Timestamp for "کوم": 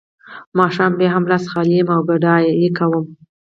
2.77-3.05